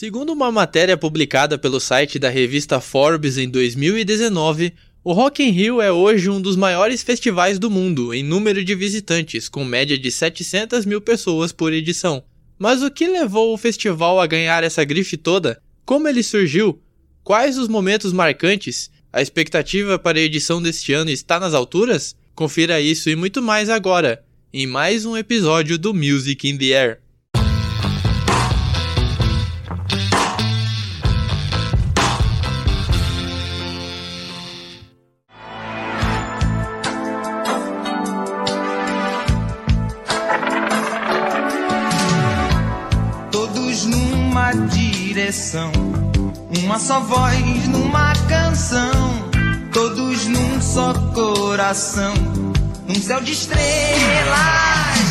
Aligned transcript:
Segundo 0.00 0.32
uma 0.32 0.52
matéria 0.52 0.96
publicada 0.96 1.58
pelo 1.58 1.80
site 1.80 2.20
da 2.20 2.28
revista 2.28 2.80
Forbes 2.80 3.36
em 3.36 3.48
2019, 3.48 4.72
o 5.02 5.12
Rock 5.12 5.42
in 5.42 5.50
Rio 5.50 5.80
é 5.80 5.90
hoje 5.90 6.30
um 6.30 6.40
dos 6.40 6.54
maiores 6.54 7.02
festivais 7.02 7.58
do 7.58 7.68
mundo 7.68 8.14
em 8.14 8.22
número 8.22 8.64
de 8.64 8.76
visitantes, 8.76 9.48
com 9.48 9.64
média 9.64 9.98
de 9.98 10.08
700 10.12 10.86
mil 10.86 11.00
pessoas 11.00 11.50
por 11.50 11.72
edição. 11.72 12.22
Mas 12.56 12.80
o 12.80 12.92
que 12.92 13.08
levou 13.08 13.52
o 13.52 13.58
festival 13.58 14.20
a 14.20 14.26
ganhar 14.28 14.62
essa 14.62 14.84
grife 14.84 15.16
toda? 15.16 15.60
Como 15.84 16.06
ele 16.06 16.22
surgiu? 16.22 16.80
Quais 17.24 17.58
os 17.58 17.66
momentos 17.66 18.12
marcantes? 18.12 18.92
A 19.12 19.20
expectativa 19.20 19.98
para 19.98 20.16
a 20.16 20.22
edição 20.22 20.62
deste 20.62 20.92
ano 20.92 21.10
está 21.10 21.40
nas 21.40 21.54
alturas? 21.54 22.14
Confira 22.36 22.80
isso 22.80 23.10
e 23.10 23.16
muito 23.16 23.42
mais 23.42 23.68
agora, 23.68 24.24
em 24.52 24.64
mais 24.64 25.04
um 25.04 25.16
episódio 25.16 25.76
do 25.76 25.92
Music 25.92 26.48
in 26.48 26.56
the 26.56 26.66
Air. 26.66 27.07
Só 46.88 47.00
voz 47.00 47.68
numa 47.68 48.14
canção, 48.30 48.90
todos 49.74 50.24
num 50.24 50.58
só 50.58 50.94
coração. 51.12 52.14
Um 52.88 52.94
céu 52.94 53.20
de 53.20 53.32
estrelas, 53.32 53.60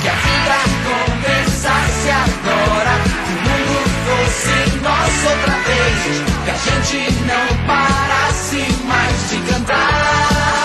que 0.01 0.07
a 0.07 0.15
vida 0.15 0.57
começasse 0.87 2.09
agora. 2.09 2.97
Que 3.23 3.31
o 3.31 3.35
mundo 3.45 3.77
fosse 4.07 4.57
nosso 4.81 5.27
outra 5.29 5.55
vez, 5.67 6.01
que 6.45 6.49
a 6.49 6.57
gente 6.57 6.97
não 7.27 7.45
parasse 7.67 8.61
mais 8.87 9.29
de 9.29 9.37
cantar, 9.51 10.57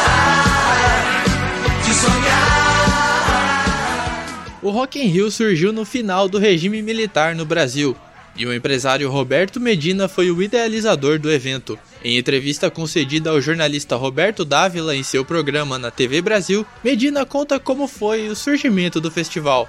de 1.84 1.92
sonhar. 1.92 3.02
O 4.62 4.70
Rock 4.70 4.98
in 4.98 5.08
Rio 5.08 5.30
surgiu 5.30 5.74
no 5.74 5.84
final 5.84 6.26
do 6.26 6.38
regime 6.38 6.80
militar 6.80 7.34
no 7.34 7.44
Brasil 7.44 7.94
e 8.36 8.46
o 8.46 8.54
empresário 8.54 9.10
Roberto 9.10 9.60
Medina 9.60 10.08
foi 10.08 10.30
o 10.30 10.42
idealizador 10.42 11.18
do 11.18 11.30
evento. 11.30 11.78
Em 12.02 12.16
entrevista 12.16 12.70
concedida 12.70 13.30
ao 13.30 13.40
jornalista 13.40 13.96
Roberto 13.96 14.44
Dávila 14.44 14.96
em 14.96 15.02
seu 15.02 15.24
programa 15.24 15.78
na 15.78 15.90
TV 15.90 16.22
Brasil, 16.22 16.66
Medina 16.82 17.26
conta 17.26 17.60
como 17.60 17.86
foi 17.86 18.28
o 18.28 18.36
surgimento 18.36 19.00
do 19.00 19.10
festival. 19.10 19.68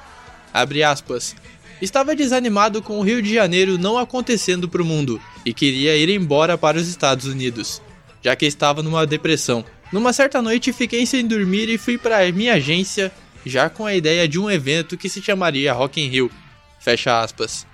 Aspas, 0.54 1.36
Estava 1.82 2.16
desanimado 2.16 2.82
com 2.82 3.00
o 3.00 3.02
Rio 3.02 3.22
de 3.22 3.34
Janeiro 3.34 3.78
não 3.78 3.98
acontecendo 3.98 4.70
para 4.70 4.82
o 4.82 4.86
mundo 4.86 5.20
e 5.46 5.54
queria 5.54 5.98
ir 5.98 6.08
embora 6.10 6.58
para 6.58 6.78
os 6.78 6.88
Estados 6.88 7.26
Unidos, 7.26 7.82
já 8.22 8.36
que 8.36 8.46
estava 8.46 8.82
numa 8.82 9.06
depressão. 9.06 9.66
Numa 9.92 10.14
certa 10.14 10.42
noite 10.42 10.72
fiquei 10.72 11.06
sem 11.06 11.28
dormir 11.28 11.68
e 11.68 11.78
fui 11.78 11.98
para 11.98 12.32
minha 12.32 12.54
agência 12.54 13.12
já 13.46 13.70
com 13.70 13.86
a 13.86 13.94
ideia 13.94 14.28
de 14.28 14.40
um 14.40 14.50
evento 14.50 14.96
que 14.96 15.10
se 15.10 15.22
chamaria 15.22 15.74
Rock 15.74 16.00
in 16.00 16.08
Rio. 16.08 16.32
Fecha 16.80 17.22
aspas 17.22 17.73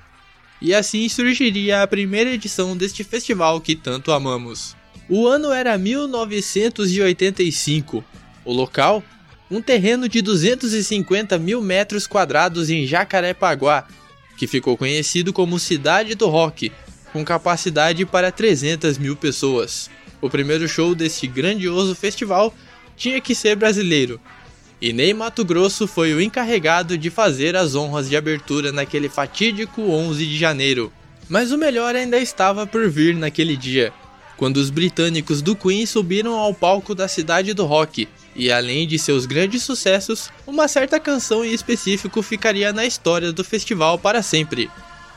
e 0.62 0.74
assim 0.74 1.08
surgiria 1.08 1.82
a 1.82 1.88
primeira 1.88 2.32
edição 2.32 2.76
deste 2.76 3.02
festival 3.04 3.62
que 3.62 3.76
tanto 3.76 4.12
amamos. 4.12 4.76
O 5.10 5.28
ano 5.28 5.52
era 5.52 5.78
1985. 5.78 8.04
O 8.46 8.54
local? 8.54 9.04
Um 9.50 9.62
terreno 9.62 10.08
de 10.08 10.22
250 10.22 11.40
mil 11.40 11.60
metros 11.62 12.06
quadrados 12.06 12.70
em 12.70 12.86
Jacarepaguá, 12.86 13.88
que 14.38 14.46
ficou 14.46 14.78
conhecido 14.78 15.34
como 15.34 15.58
Cidade 15.58 16.14
do 16.14 16.28
Rock, 16.28 16.72
com 17.12 17.26
capacidade 17.26 18.06
para 18.06 18.32
300 18.32 19.00
mil 19.00 19.16
pessoas. 19.16 19.90
O 20.22 20.30
primeiro 20.30 20.68
show 20.68 20.94
deste 20.94 21.26
grandioso 21.26 21.96
festival 21.96 22.54
tinha 22.96 23.20
que 23.20 23.34
ser 23.34 23.56
brasileiro, 23.56 24.22
e 24.82 24.94
Ney 24.94 25.14
Mato 25.14 25.44
Grosso 25.44 25.86
foi 25.88 26.14
o 26.14 26.22
encarregado 26.22 26.98
de 26.98 27.10
fazer 27.10 27.56
as 27.56 27.76
honras 27.76 28.10
de 28.10 28.16
abertura 28.16 28.72
naquele 28.72 29.10
fatídico 29.10 29.82
11 29.82 30.26
de 30.26 30.38
janeiro. 30.38 30.92
Mas 31.28 31.52
o 31.52 31.58
melhor 31.58 31.96
ainda 31.96 32.18
estava 32.18 32.66
por 32.66 32.90
vir 32.90 33.14
naquele 33.16 33.58
dia, 33.58 33.94
quando 34.38 34.58
os 34.58 34.70
britânicos 34.70 35.42
do 35.42 35.56
Queen 35.56 35.86
subiram 35.86 36.34
ao 36.34 36.54
palco 36.54 36.96
da 36.96 37.08
cidade 37.08 37.54
do 37.54 37.66
rock, 37.66 38.08
e 38.36 38.50
além 38.52 38.88
de 38.88 38.98
seus 38.98 39.26
grandes 39.26 39.64
sucessos, 39.64 40.32
uma 40.48 40.68
certa 40.68 41.00
canção 41.00 41.44
em 41.44 41.54
específico 41.54 42.22
ficaria 42.22 42.72
na 42.72 42.86
história 42.86 43.34
do 43.34 43.44
festival 43.44 44.00
para 44.00 44.24
sempre: 44.24 44.72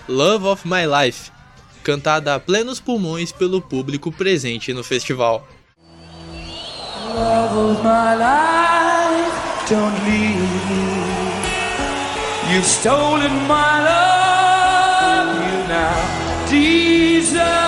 Love 0.09 0.47
of 0.47 0.69
My 0.69 0.83
Life, 0.87 1.31
cantada 1.85 2.35
a 2.35 2.41
plenos 2.41 2.81
pulmões 2.81 3.31
pelo 3.31 3.63
público 3.63 4.11
presente 4.11 4.73
no 4.73 4.83
festival. 4.83 5.49
Love 7.15 7.73
of 7.73 7.83
my 7.83 8.17
life 8.17 8.72
don't 9.69 9.95
leave 10.05 10.53
me. 10.71 10.85
You've 12.53 12.67
stolen 12.67 13.35
my 13.47 13.73
love, 13.85 15.37
you 15.37 15.69
now 15.69 16.47
desert 16.51 17.62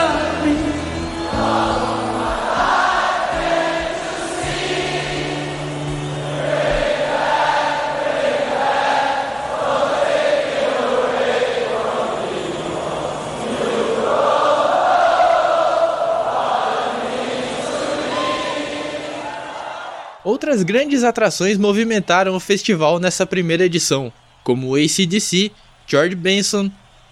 Outras 20.25 20.63
grandes 20.63 21.05
atrações 21.05 21.59
movimentaram 21.59 22.35
o 22.35 22.41
festival 22.41 22.99
nessa 22.99 23.27
primeira 23.27 23.67
edição, 23.67 24.11
como 24.43 24.75
ACDC, 24.75 25.53
George 25.87 26.17
Benson, 26.17 26.71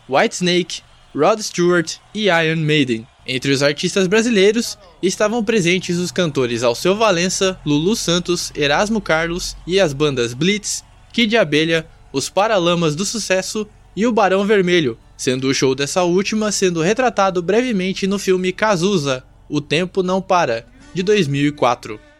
Whitesnake, 0.08 0.80
Rod 1.14 1.38
Stewart 1.40 1.96
e 2.14 2.28
Iron 2.28 2.62
Maiden. 2.62 3.06
Entre 3.26 3.52
os 3.52 3.62
artistas 3.62 4.06
brasileiros 4.06 4.78
estavam 5.02 5.44
presentes 5.44 5.98
os 5.98 6.10
cantores 6.10 6.62
Alceu 6.62 6.96
Valença, 6.96 7.60
Lulu 7.66 7.94
Santos, 7.94 8.50
Erasmo 8.56 9.00
Carlos 9.00 9.56
e 9.66 9.78
as 9.78 9.92
bandas 9.92 10.32
Blitz, 10.32 10.82
Kid 11.12 11.36
Abelha, 11.36 11.86
os 12.12 12.30
Paralamas 12.30 12.96
do 12.96 13.04
Sucesso 13.04 13.68
e 13.94 14.06
o 14.06 14.12
Barão 14.12 14.46
Vermelho, 14.46 14.98
sendo 15.18 15.48
o 15.48 15.54
show 15.54 15.74
dessa 15.74 16.02
última 16.02 16.50
sendo 16.50 16.80
retratado 16.80 17.42
brevemente 17.42 18.06
no 18.06 18.18
filme 18.18 18.52
Cazuza, 18.52 19.22
O 19.50 19.60
Tempo 19.60 20.02
Não 20.02 20.22
Para, 20.22 20.66
de 20.94 21.02
2004. 21.02 22.11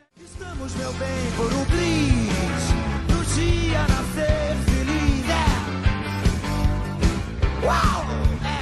Meu 0.77 0.93
bem, 0.95 1.33
por 1.37 1.53
um 1.53 1.65
bliss 1.65 2.73
Pro 3.07 3.25
dia 3.35 3.83
nascer 3.83 4.57
feliz, 4.67 5.29
é 5.29 5.47
Uau! 7.65 8.07
É. 8.45 8.61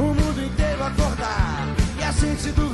O 0.00 0.04
mundo 0.14 0.42
inteiro 0.42 0.84
acordar 0.84 1.66
E 1.98 2.02
a 2.02 2.12
gente 2.12 2.50
dormir 2.52 2.69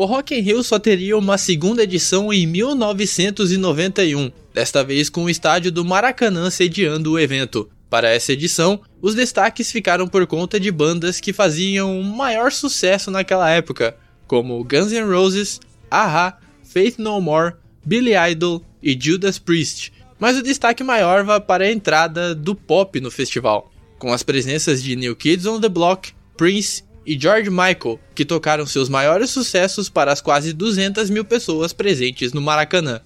O 0.00 0.06
Rock 0.06 0.34
in 0.34 0.40
Rio 0.40 0.62
só 0.62 0.78
teria 0.78 1.14
uma 1.14 1.36
segunda 1.36 1.82
edição 1.82 2.32
em 2.32 2.46
1991, 2.46 4.32
desta 4.54 4.82
vez 4.82 5.10
com 5.10 5.24
o 5.24 5.28
estádio 5.28 5.70
do 5.70 5.84
Maracanã 5.84 6.48
sediando 6.48 7.12
o 7.12 7.18
evento. 7.18 7.68
Para 7.90 8.08
essa 8.08 8.32
edição, 8.32 8.80
os 9.02 9.14
destaques 9.14 9.70
ficaram 9.70 10.08
por 10.08 10.26
conta 10.26 10.58
de 10.58 10.70
bandas 10.70 11.20
que 11.20 11.34
faziam 11.34 12.02
maior 12.02 12.50
sucesso 12.50 13.10
naquela 13.10 13.50
época, 13.50 13.94
como 14.26 14.64
Guns 14.64 14.90
N' 14.90 15.04
Roses, 15.04 15.60
Aha, 15.90 16.38
Faith 16.64 16.96
No 16.96 17.20
More, 17.20 17.56
Billy 17.84 18.12
Idol 18.30 18.64
e 18.82 18.98
Judas 18.98 19.38
Priest. 19.38 19.92
Mas 20.18 20.38
o 20.38 20.42
destaque 20.42 20.82
maior 20.82 21.24
vai 21.24 21.42
para 21.42 21.64
a 21.64 21.70
entrada 21.70 22.34
do 22.34 22.54
pop 22.54 22.98
no 23.02 23.10
festival, 23.10 23.70
com 23.98 24.14
as 24.14 24.22
presenças 24.22 24.82
de 24.82 24.96
New 24.96 25.14
Kids 25.14 25.44
on 25.44 25.60
the 25.60 25.68
Block, 25.68 26.14
Prince 26.38 26.84
e 27.04 27.18
George 27.18 27.50
Michael, 27.50 27.98
que 28.14 28.24
tocaram 28.24 28.66
seus 28.66 28.88
maiores 28.88 29.30
sucessos 29.30 29.88
para 29.88 30.12
as 30.12 30.20
quase 30.20 30.52
200 30.52 31.10
mil 31.10 31.24
pessoas 31.24 31.72
presentes 31.72 32.32
no 32.32 32.40
Maracanã. 32.40 33.00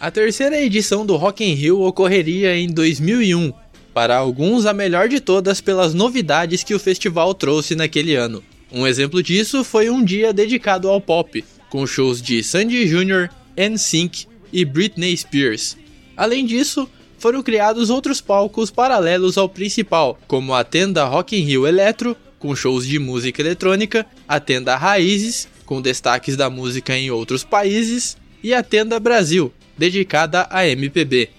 A 0.00 0.12
terceira 0.12 0.60
edição 0.60 1.04
do 1.04 1.16
Rock 1.16 1.44
in 1.44 1.54
Rio 1.54 1.80
ocorreria 1.80 2.56
em 2.56 2.68
2001, 2.68 3.52
para 3.92 4.16
alguns 4.16 4.64
a 4.64 4.72
melhor 4.72 5.08
de 5.08 5.18
todas 5.18 5.60
pelas 5.60 5.92
novidades 5.92 6.62
que 6.62 6.72
o 6.72 6.78
festival 6.78 7.34
trouxe 7.34 7.74
naquele 7.74 8.14
ano. 8.14 8.40
Um 8.70 8.86
exemplo 8.86 9.20
disso 9.20 9.64
foi 9.64 9.90
um 9.90 10.04
dia 10.04 10.32
dedicado 10.32 10.88
ao 10.88 11.00
pop, 11.00 11.44
com 11.68 11.84
shows 11.84 12.22
de 12.22 12.44
Sandy 12.44 12.86
Jr., 12.86 13.28
NSYNC 13.56 14.28
e 14.52 14.64
Britney 14.64 15.16
Spears. 15.16 15.76
Além 16.16 16.46
disso, 16.46 16.88
foram 17.18 17.42
criados 17.42 17.90
outros 17.90 18.20
palcos 18.20 18.70
paralelos 18.70 19.36
ao 19.36 19.48
principal, 19.48 20.16
como 20.28 20.54
a 20.54 20.62
tenda 20.62 21.04
Rock 21.06 21.36
in 21.36 21.42
Rio 21.42 21.66
Eletro, 21.66 22.16
com 22.38 22.54
shows 22.54 22.86
de 22.86 23.00
música 23.00 23.42
eletrônica, 23.42 24.06
a 24.28 24.38
tenda 24.38 24.76
Raízes, 24.76 25.48
com 25.66 25.82
destaques 25.82 26.36
da 26.36 26.48
música 26.48 26.96
em 26.96 27.10
outros 27.10 27.42
países, 27.42 28.16
e 28.40 28.54
a 28.54 28.62
tenda 28.62 29.00
Brasil, 29.00 29.52
dedicada 29.78 30.46
a 30.50 30.66
MPB. 30.66 31.30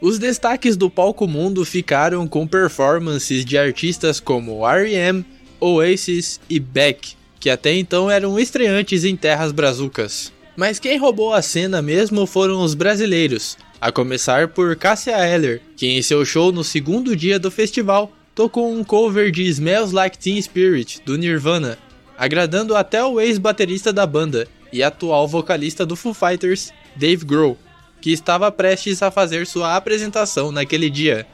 Os 0.00 0.18
destaques 0.18 0.76
do 0.76 0.88
palco 0.88 1.26
mundo 1.26 1.64
ficaram 1.64 2.28
com 2.28 2.46
performances 2.46 3.44
de 3.44 3.58
artistas 3.58 4.20
como 4.20 4.64
R.E.M., 4.66 5.24
Oasis 5.60 6.40
e 6.48 6.60
Beck, 6.60 7.14
que 7.40 7.50
até 7.50 7.74
então 7.74 8.08
eram 8.08 8.38
estreantes 8.38 9.04
em 9.04 9.16
terras 9.16 9.50
brazucas. 9.50 10.32
Mas 10.56 10.78
quem 10.78 10.98
roubou 10.98 11.34
a 11.34 11.42
cena 11.42 11.82
mesmo 11.82 12.26
foram 12.26 12.62
os 12.62 12.74
brasileiros, 12.74 13.56
a 13.80 13.90
começar 13.90 14.48
por 14.48 14.74
Cassia 14.76 15.18
Eller, 15.18 15.60
que 15.76 15.86
em 15.86 16.02
seu 16.02 16.24
show 16.24 16.52
no 16.52 16.62
segundo 16.62 17.16
dia 17.16 17.38
do 17.38 17.50
festival 17.50 18.12
tocou 18.34 18.72
um 18.72 18.84
cover 18.84 19.32
de 19.32 19.42
Smells 19.44 19.92
Like 19.92 20.16
Teen 20.16 20.40
Spirit 20.40 21.00
do 21.04 21.18
Nirvana, 21.18 21.76
agradando 22.16 22.76
até 22.76 23.02
o 23.04 23.20
ex-baterista 23.20 23.92
da 23.92 24.06
banda 24.06 24.46
e 24.72 24.82
atual 24.82 25.26
vocalista 25.26 25.84
do 25.84 25.96
Foo 25.96 26.14
Fighters, 26.14 26.72
Dave 26.94 27.24
Grohl, 27.24 27.58
que 28.00 28.12
estava 28.12 28.50
prestes 28.50 29.02
a 29.02 29.10
fazer 29.10 29.46
sua 29.46 29.76
apresentação 29.76 30.50
naquele 30.52 30.88
dia. 30.90 31.26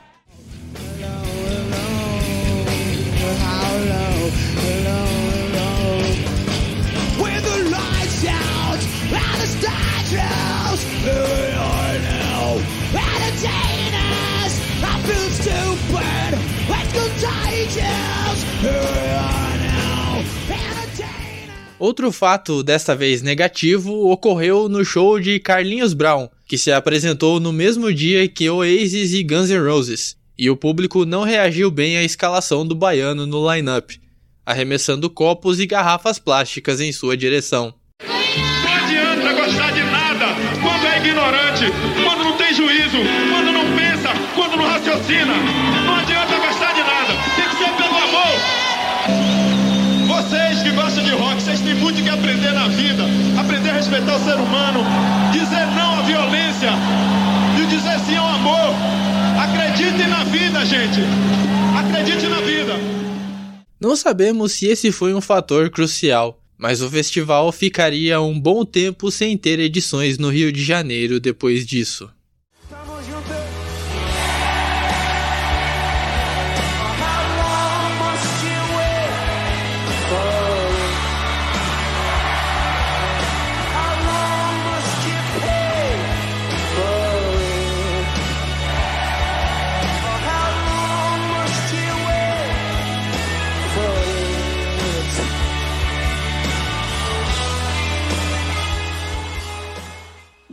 Outro 21.84 22.10
fato, 22.10 22.62
desta 22.62 22.96
vez 22.96 23.20
negativo, 23.20 24.10
ocorreu 24.10 24.70
no 24.70 24.82
show 24.82 25.20
de 25.20 25.38
Carlinhos 25.38 25.92
Brown, 25.92 26.30
que 26.54 26.58
se 26.58 26.70
apresentou 26.70 27.40
no 27.40 27.52
mesmo 27.52 27.92
dia 27.92 28.28
que 28.28 28.48
Oasis 28.48 29.12
e 29.12 29.24
Guns 29.24 29.50
N' 29.50 29.58
Roses, 29.58 30.16
e 30.38 30.48
o 30.48 30.56
público 30.56 31.04
não 31.04 31.24
reagiu 31.24 31.68
bem 31.68 31.96
à 31.96 32.04
escalação 32.04 32.64
do 32.64 32.76
baiano 32.76 33.26
no 33.26 33.52
line-up, 33.52 34.00
arremessando 34.46 35.10
copos 35.10 35.58
e 35.58 35.66
garrafas 35.66 36.20
plásticas 36.20 36.80
em 36.80 36.92
sua 36.92 37.16
direção. 37.16 37.74
Não 38.06 38.72
adianta 38.72 39.32
gostar 39.32 39.72
de 39.72 39.82
nada 39.82 40.26
quando 40.62 40.86
é 40.86 40.98
ignorante, 40.98 41.64
quando 42.04 42.22
não 42.22 42.36
tem 42.36 42.54
juízo, 42.54 42.98
quando 43.32 43.50
não 43.50 43.76
pensa, 43.76 44.10
quando 44.36 44.56
não 44.56 44.64
raciocina. 44.64 45.34
Não 45.84 45.96
adianta 45.96 46.38
gostar 46.38 46.72
de 46.72 46.82
nada, 46.84 47.14
tem 47.34 47.48
que 47.48 47.56
ser 47.56 47.72
pelo 47.82 47.98
amor. 47.98 48.64
Vocês 50.06 50.62
que 50.62 50.70
gostam 50.70 51.02
de 51.02 51.10
rock, 51.10 51.42
vocês 51.42 51.60
têm 51.60 51.74
muito 51.74 52.00
que 52.00 52.08
aprender 52.08 52.52
na 52.52 52.68
vida. 52.68 53.02
Aprender 53.38 53.70
a 53.70 53.74
respeitar 53.74 54.14
o 54.14 54.20
ser 54.20 54.36
humano, 54.36 54.84
dizer 55.32 55.66
não 55.74 55.98
à 55.98 56.02
violência 56.02 56.70
e 57.60 57.66
dizer 57.66 57.98
sim 58.00 58.16
ao 58.16 58.28
amor. 58.28 58.74
Acreditem 59.94 60.08
na 60.10 60.24
vida, 60.24 60.66
gente. 60.66 61.00
Acredite 61.78 62.26
na 62.26 62.40
vida. 62.40 62.72
Não 63.80 63.94
sabemos 63.94 64.50
se 64.50 64.66
esse 64.66 64.90
foi 64.90 65.14
um 65.14 65.20
fator 65.20 65.70
crucial, 65.70 66.42
mas 66.58 66.82
o 66.82 66.90
festival 66.90 67.52
ficaria 67.52 68.20
um 68.20 68.38
bom 68.38 68.64
tempo 68.64 69.08
sem 69.08 69.36
ter 69.38 69.60
edições 69.60 70.18
no 70.18 70.30
Rio 70.30 70.50
de 70.50 70.64
Janeiro 70.64 71.20
depois 71.20 71.64
disso. 71.64 72.10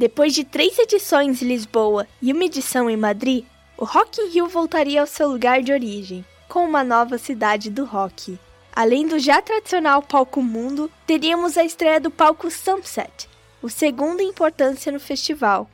Depois 0.02 0.34
de 0.34 0.44
três 0.44 0.80
edições 0.80 1.44
em 1.44 1.46
Lisboa 1.46 2.08
e 2.20 2.34
uma 2.34 2.46
edição 2.46 2.90
em 2.90 2.98
Madrid, 2.98 3.46
o 3.78 3.86
Rock 3.86 4.20
in 4.20 4.30
Rio 4.30 4.48
voltaria 4.48 5.00
ao 5.00 5.06
seu 5.06 5.28
lugar 5.28 5.62
de 5.62 5.72
origem, 5.72 6.26
com 6.50 6.66
uma 6.66 6.84
nova 6.84 7.20
cidade 7.20 7.70
do 7.70 7.86
rock. 7.86 8.36
Além 8.76 9.08
do 9.08 9.20
já 9.20 9.40
tradicional 9.44 10.02
palco 10.02 10.42
mundo, 10.42 10.90
teríamos 11.06 11.56
a 11.56 11.64
estreia 11.64 12.00
do 12.00 12.10
palco 12.10 12.50
Sunset, 12.50 13.30
o 13.62 13.70
segundo 13.70 14.22
em 14.22 14.30
importância 14.30 14.92
no 14.92 15.00
festival, 15.00 15.70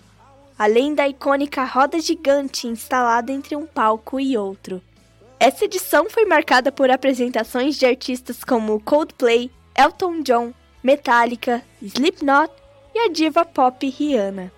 além 0.59 0.93
da 0.93 1.07
icônica 1.07 1.63
roda 1.63 1.97
gigante 1.97 2.67
instalada 2.67 3.31
entre 3.31 3.55
um 3.55 3.65
palco 3.65 4.19
e 4.19 4.37
outro. 4.37 4.81
Essa 5.39 5.63
edição 5.63 6.09
foi 6.09 6.25
marcada 6.25 6.69
por 6.69 6.91
apresentações 6.91 7.77
de 7.77 7.85
artistas 7.85 8.43
como 8.43 8.81
Coldplay, 8.81 9.49
Elton 9.73 10.21
John, 10.21 10.53
Metallica, 10.83 11.63
Slipknot 11.81 12.51
e 12.97 13.05
a 13.05 13.09
diva 13.09 13.45
pop 13.45 13.85
Rihanna. 13.85 14.56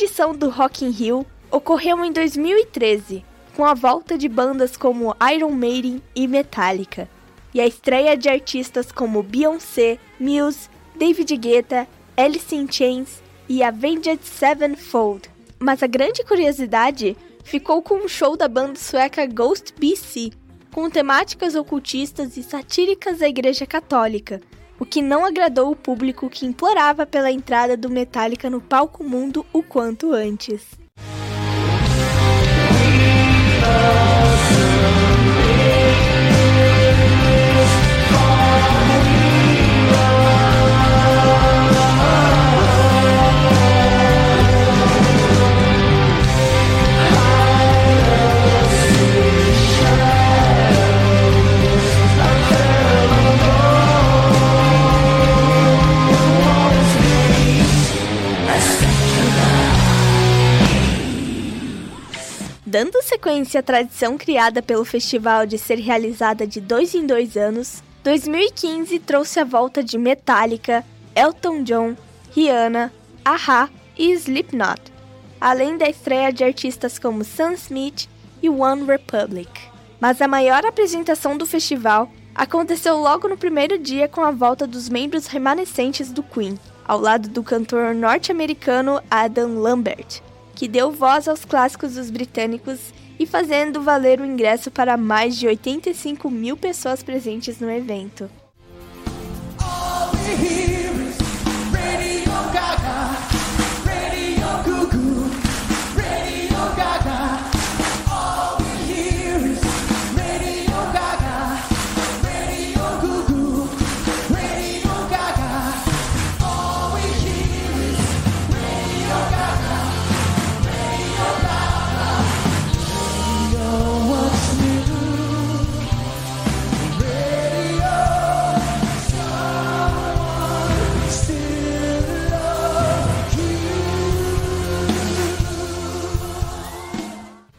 Edição 0.00 0.34
do 0.34 0.48
Rock 0.48 0.82
in 0.82 0.88
Rio 0.88 1.26
ocorreu 1.50 2.02
em 2.02 2.10
2013, 2.10 3.22
com 3.54 3.66
a 3.66 3.74
volta 3.74 4.16
de 4.16 4.30
bandas 4.30 4.74
como 4.74 5.14
Iron 5.30 5.50
Maiden 5.50 6.02
e 6.14 6.26
Metallica, 6.26 7.06
e 7.52 7.60
a 7.60 7.66
estreia 7.66 8.16
de 8.16 8.26
artistas 8.26 8.90
como 8.90 9.22
Beyoncé, 9.22 9.98
Muse, 10.18 10.70
David 10.96 11.36
Guetta, 11.36 11.86
Alice 12.16 12.56
in 12.56 12.66
Chains 12.70 13.22
e 13.46 13.62
Avenged 13.62 14.20
Sevenfold. 14.24 15.28
Mas 15.58 15.82
a 15.82 15.86
grande 15.86 16.24
curiosidade 16.24 17.14
ficou 17.44 17.82
com 17.82 18.02
o 18.02 18.08
show 18.08 18.38
da 18.38 18.48
banda 18.48 18.76
sueca 18.76 19.26
Ghost 19.26 19.74
BC, 19.78 20.30
com 20.72 20.88
temáticas 20.88 21.54
ocultistas 21.54 22.38
e 22.38 22.42
satíricas 22.42 23.18
da 23.18 23.28
Igreja 23.28 23.66
Católica, 23.66 24.40
o 24.80 24.86
que 24.86 25.02
não 25.02 25.26
agradou 25.26 25.70
o 25.70 25.76
público 25.76 26.30
que 26.30 26.46
implorava 26.46 27.04
pela 27.04 27.30
entrada 27.30 27.76
do 27.76 27.90
Metallica 27.90 28.48
no 28.48 28.62
palco 28.62 29.04
mundo 29.04 29.44
o 29.52 29.62
quanto 29.62 30.12
antes. 30.14 30.66
Sequência 63.20 63.60
à 63.60 63.62
tradição 63.62 64.16
criada 64.16 64.62
pelo 64.62 64.82
festival 64.82 65.44
de 65.44 65.58
ser 65.58 65.78
realizada 65.78 66.46
de 66.46 66.58
dois 66.58 66.94
em 66.94 67.06
dois 67.06 67.36
anos, 67.36 67.82
2015 68.02 68.98
trouxe 69.00 69.38
a 69.38 69.44
volta 69.44 69.84
de 69.84 69.98
Metallica, 69.98 70.82
Elton 71.14 71.62
John, 71.62 71.94
Rihanna, 72.34 72.90
Aha 73.22 73.68
e 73.98 74.10
Slipknot, 74.12 74.80
além 75.38 75.76
da 75.76 75.86
estreia 75.86 76.32
de 76.32 76.42
artistas 76.42 76.98
como 76.98 77.22
Sam 77.22 77.52
Smith 77.52 78.08
e 78.42 78.48
One 78.48 78.86
Republic. 78.86 79.50
Mas 80.00 80.22
a 80.22 80.26
maior 80.26 80.64
apresentação 80.64 81.36
do 81.36 81.44
festival 81.44 82.10
aconteceu 82.34 82.96
logo 82.96 83.28
no 83.28 83.36
primeiro 83.36 83.78
dia 83.78 84.08
com 84.08 84.22
a 84.22 84.30
volta 84.30 84.66
dos 84.66 84.88
membros 84.88 85.26
remanescentes 85.26 86.10
do 86.10 86.22
Queen, 86.22 86.58
ao 86.88 86.98
lado 86.98 87.28
do 87.28 87.42
cantor 87.42 87.94
norte-americano 87.94 88.98
Adam 89.10 89.60
Lambert, 89.60 90.22
que 90.54 90.66
deu 90.66 90.90
voz 90.90 91.28
aos 91.28 91.44
clássicos 91.44 91.96
dos 91.96 92.08
britânicos 92.08 92.94
e 93.20 93.26
fazendo 93.26 93.82
valer 93.82 94.18
o 94.18 94.24
ingresso 94.24 94.70
para 94.70 94.96
mais 94.96 95.36
de 95.36 95.46
85 95.46 96.30
mil 96.30 96.56
pessoas 96.56 97.02
presentes 97.02 97.60
no 97.60 97.70
evento. 97.70 98.30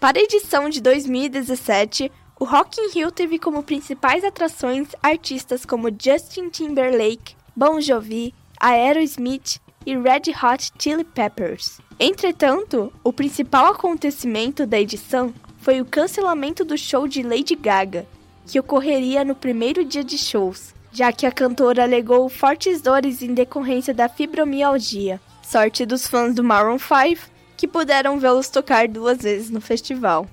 Para 0.01 0.17
a 0.17 0.24
edição 0.24 0.67
de 0.67 0.81
2017, 0.81 2.12
o 2.39 2.43
Rock 2.43 2.81
in 2.81 2.89
Rio 2.89 3.12
teve 3.12 3.38
como 3.38 3.62
principais 3.62 4.24
atrações 4.24 4.88
artistas 5.00 5.63
como 5.63 5.91
Justin 5.96 6.50
Timberlake, 6.50 7.36
Bon 7.55 7.79
Jovi, 7.79 8.34
Aerosmith 8.60 9.60
e 9.86 9.96
Red 9.96 10.34
Hot 10.43 10.72
Chili 10.79 11.03
Peppers. 11.03 11.79
Entretanto, 12.00 12.91
o 13.03 13.13
principal 13.13 13.67
acontecimento 13.67 14.65
da 14.65 14.79
edição 14.79 15.31
foi 15.60 15.79
o 15.79 15.86
cancelamento 15.86 16.65
do 16.65 16.75
show 16.75 17.08
de 17.08 17.22
Lady 17.22 17.53
Gaga, 17.53 18.08
que 18.48 18.60
ocorreria 18.60 19.24
no 19.24 19.36
primeiro 19.36 19.86
dia 19.86 20.03
de 20.03 20.17
shows, 20.17 20.74
já 20.91 21.12
que 21.12 21.27
a 21.27 21.31
cantora 21.31 21.84
alegou 21.84 22.27
fortes 22.27 22.81
dores 22.81 23.22
em 23.22 23.36
decorrência 23.36 23.93
da 23.93 24.10
fibromialgia. 24.10 25.22
Sorte 25.43 25.86
dos 25.86 26.08
fãs 26.08 26.34
do 26.34 26.43
Maroon 26.43 26.79
5 26.79 27.29
que 27.62 27.68
puderam 27.68 28.18
vê-los 28.18 28.50
tocar 28.50 28.88
duas 28.88 29.22
vezes 29.22 29.51
no 29.51 29.62
festival. 29.62 30.25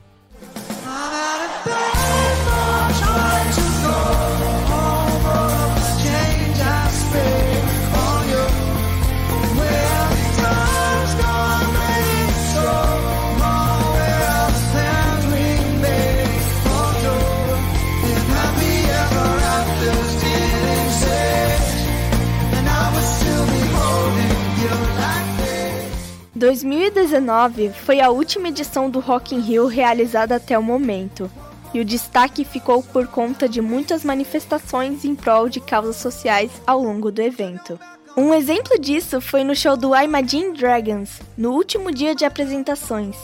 2019 26.39 27.71
foi 27.71 28.01
a 28.01 28.11
última 28.11 28.49
edição 28.49 28.89
do 28.89 29.01
Rock 29.01 29.35
in 29.35 29.41
Rio 29.41 29.67
realizada 29.67 30.37
até 30.37 30.57
o 30.57 30.63
momento, 30.63 31.29
e 31.75 31.81
o 31.81 31.85
destaque 31.85 32.45
ficou 32.45 32.83
por 32.83 33.09
conta 33.09 33.49
de 33.49 33.61
muitas 33.61 34.05
manifestações 34.05 35.05
em 35.05 35.17
prol 35.17 35.49
de 35.49 35.61
causas 35.61 35.97
sociais 35.97 36.51
ao 36.65 36.81
longo 36.81 37.11
do 37.11 37.21
evento. 37.21 37.79
Um 38.17 38.33
exemplo 38.33 38.79
disso 38.79 39.21
foi 39.21 39.43
no 39.43 39.55
show 39.55 39.77
do 39.77 39.95
Imagine 39.95 40.57
Dragons, 40.57 41.21
no 41.37 41.51
último 41.53 41.93
dia 41.93 42.15
de 42.15 42.25
apresentações, 42.25 43.17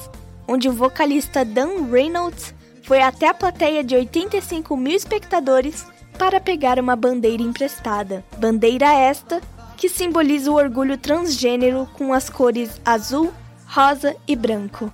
onde 0.46 0.68
o 0.68 0.72
vocalista 0.72 1.44
Dan 1.44 1.88
Reynolds 1.90 2.52
foi 2.82 3.00
até 3.00 3.28
a 3.28 3.34
plateia 3.34 3.84
de 3.84 3.94
85 3.94 4.76
mil 4.76 4.94
espectadores 4.94 5.86
para 6.18 6.40
pegar 6.40 6.78
uma 6.78 6.96
bandeira 6.96 7.42
emprestada. 7.42 8.24
Bandeira 8.38 8.92
esta 8.92 9.40
que 9.76 9.88
simboliza 9.88 10.50
o 10.50 10.54
orgulho 10.54 10.96
transgênero 10.96 11.88
com 11.94 12.12
as 12.12 12.30
cores 12.30 12.80
azul, 12.84 13.32
rosa 13.66 14.16
e 14.26 14.36
branco. 14.36 14.92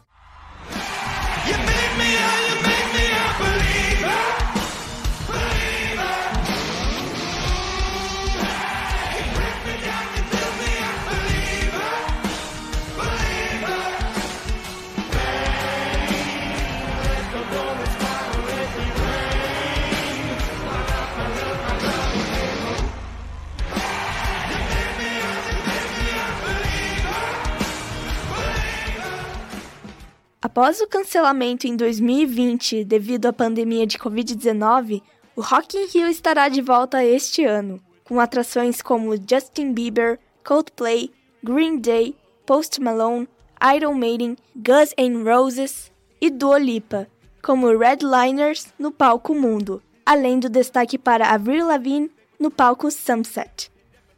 Após 30.42 30.80
o 30.80 30.86
cancelamento 30.86 31.66
em 31.66 31.76
2020 31.76 32.82
devido 32.82 33.26
à 33.26 33.32
pandemia 33.32 33.86
de 33.86 33.98
Covid-19, 33.98 35.02
o 35.36 35.42
Rock 35.42 35.76
in 35.76 35.84
Rio 35.86 36.08
estará 36.08 36.48
de 36.48 36.62
volta 36.62 37.04
este 37.04 37.44
ano, 37.44 37.78
com 38.04 38.18
atrações 38.18 38.80
como 38.80 39.14
Justin 39.16 39.74
Bieber, 39.74 40.18
Coldplay, 40.42 41.10
Green 41.44 41.78
Day, 41.78 42.16
Post 42.46 42.80
Malone, 42.80 43.28
Iron 43.76 43.92
Maiden, 43.92 44.34
Guns 44.56 44.94
N' 44.96 45.22
Roses 45.24 45.92
e 46.18 46.30
Dua 46.30 46.58
Lipa, 46.58 47.06
como 47.42 47.76
Redliners 47.76 48.68
no 48.78 48.90
palco 48.90 49.34
Mundo, 49.34 49.82
além 50.06 50.40
do 50.40 50.48
destaque 50.48 50.96
para 50.96 51.34
Avril 51.34 51.66
Lavigne 51.66 52.10
no 52.38 52.50
palco 52.50 52.90
Sunset. 52.90 53.70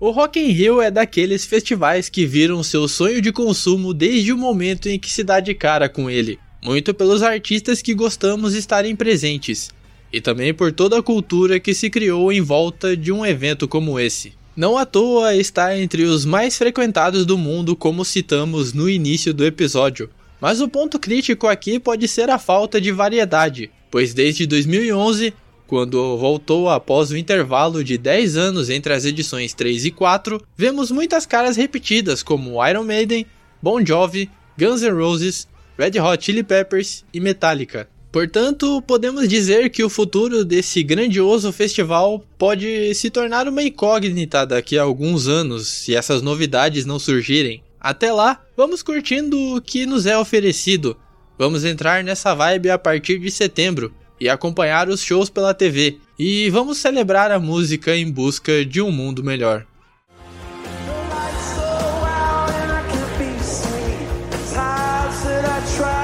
O 0.05 0.11
Rock 0.11 0.41
in 0.41 0.49
Rio 0.49 0.83
é 0.83 0.91
daqueles 0.91 1.47
festivais 1.47 2.09
que 2.09 2.27
viram 2.27 2.61
seu 2.65 2.89
sonho 2.89 3.23
de 3.23 3.31
consumo 3.31 3.95
desde 3.95 4.33
o 4.33 4.37
momento 4.37 4.89
em 4.89 4.99
que 4.99 5.09
se 5.09 5.23
dá 5.23 5.39
de 5.39 5.55
cara 5.55 5.89
com 5.89 6.11
ele, 6.11 6.41
muito 6.61 6.93
pelos 6.93 7.23
artistas 7.23 7.81
que 7.81 7.95
gostamos 7.95 8.53
estarem 8.53 8.97
presentes, 8.97 9.71
e 10.13 10.21
também 10.21 10.53
por 10.53 10.73
toda 10.73 10.99
a 10.99 11.03
cultura 11.05 11.61
que 11.61 11.73
se 11.73 11.89
criou 11.89 12.33
em 12.33 12.41
volta 12.41 12.97
de 12.97 13.13
um 13.13 13.25
evento 13.25 13.69
como 13.69 14.01
esse. 14.01 14.33
Não 14.57 14.77
à 14.77 14.85
toa 14.85 15.37
está 15.37 15.79
entre 15.79 16.03
os 16.03 16.25
mais 16.25 16.59
frequentados 16.59 17.25
do 17.25 17.39
mundo, 17.39 17.77
como 17.77 18.05
citamos 18.05 18.73
no 18.73 18.91
início 18.91 19.33
do 19.33 19.47
episódio. 19.47 20.11
Mas 20.41 20.61
o 20.61 20.67
ponto 20.67 20.99
crítico 20.99 21.47
aqui 21.47 21.79
pode 21.79 22.09
ser 22.09 22.29
a 22.29 22.41
falta 22.41 22.81
de 22.81 22.91
variedade, 22.91 23.71
pois 23.89 24.13
desde 24.13 24.49
2011 24.49 25.33
quando 25.73 26.19
voltou 26.19 26.69
após 26.69 27.11
o 27.11 27.17
intervalo 27.17 27.83
de 27.83 27.97
10 27.97 28.37
anos 28.37 28.69
entre 28.69 28.93
as 28.93 29.07
edições 29.07 29.55
3 29.55 29.87
e 29.87 29.91
4, 29.91 30.39
vemos 30.55 30.91
muitas 30.91 31.25
caras 31.25 31.57
repetidas 31.57 32.23
como 32.23 32.63
Iron 32.69 32.85
Maiden, 32.85 33.25
Bon 33.63 33.83
Jovi, 33.83 34.29
Guns 34.59 34.83
N' 34.83 34.91
Roses, 34.91 35.49
Red 35.79 35.99
Hot 35.99 36.23
Chili 36.23 36.43
Peppers 36.43 37.07
e 37.11 37.19
Metallica. 37.21 37.89
Portanto, 38.13 38.83
podemos 38.83 39.27
dizer 39.27 39.71
que 39.71 39.83
o 39.83 39.89
futuro 39.89 40.45
desse 40.45 40.83
grandioso 40.83 41.51
festival 41.51 42.23
pode 42.37 42.95
se 42.95 43.09
tornar 43.09 43.49
uma 43.49 43.63
incógnita 43.63 44.45
daqui 44.45 44.77
a 44.77 44.83
alguns 44.83 45.27
anos, 45.27 45.69
se 45.69 45.97
essas 45.97 46.21
novidades 46.21 46.85
não 46.85 46.99
surgirem. 46.99 47.63
Até 47.81 48.13
lá, 48.13 48.43
vamos 48.55 48.83
curtindo 48.83 49.57
o 49.57 49.63
que 49.63 49.87
nos 49.87 50.05
é 50.05 50.19
oferecido. 50.19 50.99
Vamos 51.39 51.65
entrar 51.65 52.05
nessa 52.05 52.35
vibe 52.35 52.69
a 52.69 52.77
partir 52.77 53.19
de 53.19 53.31
setembro, 53.31 53.91
e 54.23 54.29
acompanhar 54.29 54.89
os 54.89 55.03
shows 55.03 55.29
pela 55.29 55.53
TV. 55.53 55.99
E 56.17 56.49
vamos 56.51 56.79
celebrar 56.79 57.33
a 57.33 57.41
música 57.41 57.97
em 57.97 58.09
busca 58.09 58.65
de 58.65 58.81
um 58.81 58.93
mundo 58.93 59.25
melhor. 59.25 59.67
tiger's 65.65 66.02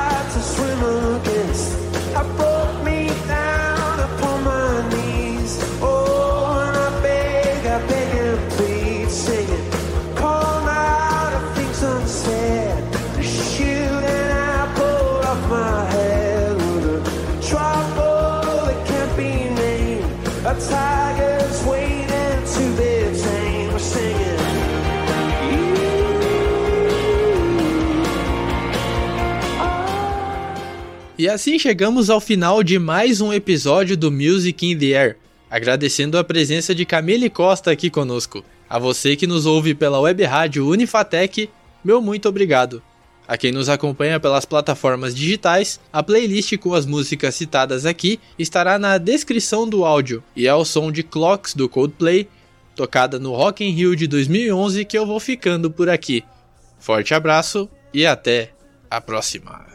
E 31.18 31.28
assim 31.28 31.58
chegamos 31.58 32.10
ao 32.10 32.20
final 32.20 32.62
de 32.62 32.78
mais 32.78 33.20
um 33.20 33.32
episódio 33.32 33.96
do 33.96 34.08
Music 34.08 34.64
in 34.64 34.78
the 34.78 34.96
Air, 34.96 35.16
agradecendo 35.50 36.16
a 36.16 36.22
presença 36.22 36.72
de 36.72 36.86
Camille 36.86 37.28
Costa 37.28 37.72
aqui 37.72 37.90
conosco. 37.90 38.44
A 38.70 38.78
você 38.78 39.16
que 39.16 39.26
nos 39.26 39.44
ouve 39.44 39.74
pela 39.74 39.98
web 39.98 40.22
rádio 40.22 40.68
Unifatec, 40.68 41.50
meu 41.84 42.00
muito 42.00 42.28
obrigado. 42.28 42.80
A 43.26 43.36
quem 43.36 43.50
nos 43.50 43.68
acompanha 43.68 44.20
pelas 44.20 44.44
plataformas 44.44 45.12
digitais, 45.12 45.80
a 45.92 46.04
playlist 46.04 46.56
com 46.58 46.72
as 46.72 46.86
músicas 46.86 47.34
citadas 47.34 47.84
aqui 47.84 48.20
estará 48.38 48.78
na 48.78 48.96
descrição 48.96 49.68
do 49.68 49.84
áudio 49.84 50.22
e 50.36 50.46
é 50.46 50.54
o 50.54 50.64
som 50.64 50.92
de 50.92 51.02
Clocks 51.02 51.52
do 51.52 51.68
Coldplay, 51.68 52.28
tocada 52.76 53.18
no 53.18 53.34
Rock 53.34 53.64
in 53.64 53.72
Rio 53.72 53.96
de 53.96 54.06
2011 54.06 54.84
que 54.84 54.96
eu 54.96 55.04
vou 55.04 55.18
ficando 55.18 55.68
por 55.68 55.90
aqui. 55.90 56.22
Forte 56.78 57.12
abraço 57.12 57.68
e 57.92 58.06
até 58.06 58.52
a 58.88 59.00
próxima. 59.00 59.66